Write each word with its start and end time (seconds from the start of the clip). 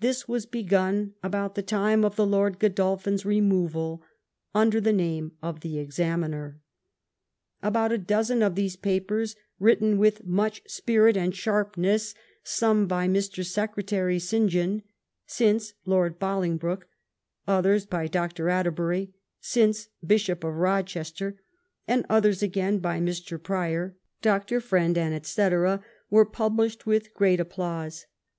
This 0.00 0.26
was 0.26 0.46
begun 0.46 1.12
about 1.22 1.54
the 1.54 1.60
time 1.60 2.02
of 2.02 2.16
the 2.16 2.24
Lord 2.24 2.56
(lodolphin's 2.58 3.26
removal, 3.26 4.02
under 4.54 4.80
the 4.80 4.94
name 4.94 5.32
of 5.42 5.60
the 5.60 5.78
Examiner. 5.78 6.58
About 7.62 7.92
a 7.92 7.98
dozen 7.98 8.42
of 8.42 8.54
these 8.54 8.76
papers, 8.76 9.36
written 9.60 9.98
with 9.98 10.24
much 10.24 10.62
spirit 10.66 11.18
and 11.18 11.34
sharpness, 11.36 12.14
some 12.42 12.86
by 12.86 13.06
Mr. 13.06 13.44
Secretary 13.44 14.18
St. 14.18 14.48
John, 14.48 14.84
since 15.26 15.74
Lord 15.84 16.18
Bolingbroke; 16.18 16.88
others 17.46 17.84
by 17.84 18.06
Dr. 18.08 18.48
Atterbury, 18.48 19.12
since 19.38 19.90
Bishop 20.02 20.44
of 20.44 20.54
Rochester; 20.54 21.42
and 21.86 22.06
others 22.08 22.42
again 22.42 22.78
by 22.78 23.00
Mr. 23.00 23.38
Prior, 23.42 23.98
Dr. 24.22 24.62
Friend, 24.62 24.96
&c., 25.26 25.48
were 26.08 26.24
published 26.24 26.86
with 26.86 27.12
great 27.12 27.38
applause. 27.38 28.06